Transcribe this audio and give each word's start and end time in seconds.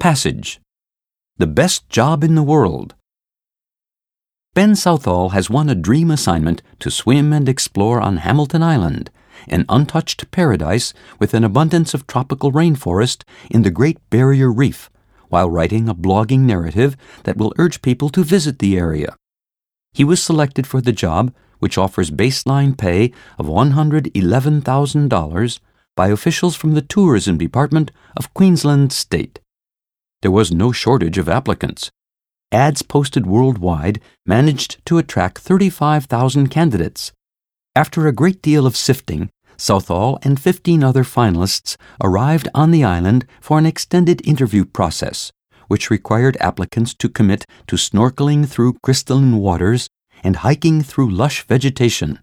Passage. 0.00 0.60
The 1.36 1.46
best 1.46 1.88
job 1.90 2.24
in 2.24 2.34
the 2.34 2.42
world. 2.42 2.94
Ben 4.54 4.74
Southall 4.74 5.28
has 5.30 5.50
won 5.50 5.68
a 5.68 5.74
dream 5.74 6.10
assignment 6.10 6.62
to 6.78 6.90
swim 6.90 7.34
and 7.34 7.46
explore 7.46 8.00
on 8.00 8.16
Hamilton 8.16 8.62
Island, 8.62 9.10
an 9.46 9.66
untouched 9.68 10.30
paradise 10.30 10.94
with 11.18 11.34
an 11.34 11.44
abundance 11.44 11.92
of 11.92 12.06
tropical 12.06 12.50
rainforest 12.50 13.24
in 13.50 13.60
the 13.60 13.70
Great 13.70 13.98
Barrier 14.08 14.50
Reef, 14.50 14.88
while 15.28 15.50
writing 15.50 15.86
a 15.86 15.94
blogging 15.94 16.46
narrative 16.46 16.96
that 17.24 17.36
will 17.36 17.52
urge 17.58 17.82
people 17.82 18.08
to 18.08 18.24
visit 18.24 18.58
the 18.58 18.78
area. 18.78 19.14
He 19.92 20.04
was 20.04 20.22
selected 20.22 20.66
for 20.66 20.80
the 20.80 20.92
job, 20.92 21.34
which 21.58 21.76
offers 21.76 22.10
baseline 22.10 22.74
pay 22.74 23.12
of 23.38 23.44
$111,000 23.44 25.60
by 25.94 26.08
officials 26.08 26.56
from 26.56 26.72
the 26.72 26.80
Tourism 26.80 27.36
Department 27.36 27.90
of 28.16 28.32
Queensland 28.32 28.94
State. 28.94 29.40
There 30.22 30.30
was 30.30 30.52
no 30.52 30.70
shortage 30.70 31.16
of 31.16 31.28
applicants. 31.28 31.90
Ads 32.52 32.82
posted 32.82 33.26
worldwide 33.26 34.00
managed 34.26 34.84
to 34.86 34.98
attract 34.98 35.38
35,000 35.38 36.48
candidates. 36.48 37.12
After 37.74 38.06
a 38.06 38.12
great 38.12 38.42
deal 38.42 38.66
of 38.66 38.76
sifting, 38.76 39.30
Southall 39.56 40.18
and 40.22 40.40
15 40.40 40.82
other 40.82 41.04
finalists 41.04 41.76
arrived 42.02 42.48
on 42.54 42.70
the 42.70 42.84
island 42.84 43.26
for 43.40 43.58
an 43.58 43.66
extended 43.66 44.26
interview 44.26 44.64
process, 44.64 45.32
which 45.68 45.90
required 45.90 46.36
applicants 46.40 46.94
to 46.94 47.08
commit 47.08 47.46
to 47.66 47.76
snorkeling 47.76 48.48
through 48.48 48.78
crystalline 48.82 49.36
waters 49.36 49.88
and 50.24 50.36
hiking 50.36 50.82
through 50.82 51.10
lush 51.10 51.46
vegetation. 51.46 52.18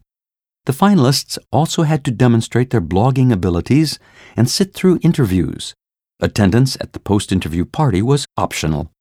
The 0.65 0.73
finalists 0.73 1.37
also 1.51 1.83
had 1.83 2.03
to 2.05 2.11
demonstrate 2.11 2.71
their 2.71 2.81
blogging 2.81 3.31
abilities 3.31 3.97
and 4.35 4.49
sit 4.49 4.73
through 4.73 4.99
interviews. 5.01 5.73
Attendance 6.19 6.75
at 6.81 6.93
the 6.93 6.99
post 6.99 7.31
interview 7.31 7.63
party 7.63 8.01
was 8.01 8.25
optional. 8.37 8.91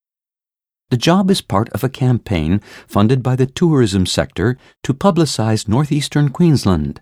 The 0.90 0.98
job 0.98 1.30
is 1.30 1.40
part 1.40 1.70
of 1.70 1.82
a 1.82 1.88
campaign 1.88 2.60
funded 2.86 3.22
by 3.22 3.36
the 3.36 3.46
tourism 3.46 4.04
sector 4.04 4.58
to 4.82 4.92
publicize 4.92 5.66
northeastern 5.66 6.28
Queensland. 6.28 7.00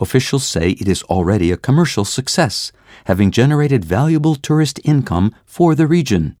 Officials 0.00 0.44
say 0.44 0.70
it 0.70 0.88
is 0.88 1.04
already 1.04 1.52
a 1.52 1.56
commercial 1.56 2.04
success, 2.04 2.72
having 3.06 3.30
generated 3.30 3.84
valuable 3.84 4.34
tourist 4.34 4.80
income 4.82 5.32
for 5.46 5.76
the 5.76 5.86
region. 5.86 6.36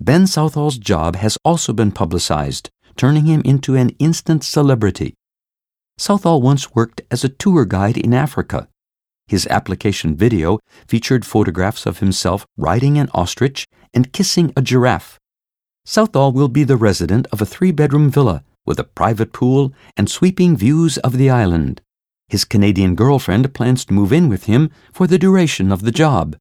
Ben 0.00 0.26
Southall's 0.26 0.78
job 0.78 1.16
has 1.16 1.36
also 1.44 1.74
been 1.74 1.92
publicized, 1.92 2.70
turning 2.96 3.26
him 3.26 3.42
into 3.44 3.76
an 3.76 3.90
instant 3.98 4.42
celebrity. 4.42 5.14
Southall 5.98 6.40
once 6.40 6.74
worked 6.74 7.02
as 7.10 7.22
a 7.22 7.28
tour 7.28 7.66
guide 7.66 7.98
in 7.98 8.14
Africa. 8.14 8.68
His 9.26 9.46
application 9.48 10.16
video 10.16 10.60
featured 10.86 11.26
photographs 11.26 11.84
of 11.84 11.98
himself 11.98 12.46
riding 12.56 12.96
an 12.96 13.08
ostrich 13.12 13.66
and 13.92 14.12
kissing 14.12 14.52
a 14.56 14.62
giraffe. 14.62 15.18
Southall 15.84 16.32
will 16.32 16.48
be 16.48 16.64
the 16.64 16.76
resident 16.76 17.26
of 17.32 17.40
a 17.40 17.46
three 17.46 17.72
bedroom 17.72 18.10
villa 18.10 18.44
with 18.64 18.78
a 18.78 18.84
private 18.84 19.32
pool 19.32 19.72
and 19.96 20.10
sweeping 20.10 20.56
views 20.56 20.98
of 20.98 21.16
the 21.16 21.30
island. 21.30 21.80
His 22.28 22.44
Canadian 22.44 22.94
girlfriend 22.94 23.54
plans 23.54 23.84
to 23.84 23.94
move 23.94 24.12
in 24.12 24.28
with 24.28 24.44
him 24.44 24.70
for 24.92 25.06
the 25.06 25.18
duration 25.18 25.70
of 25.70 25.82
the 25.82 25.92
job. 25.92 26.36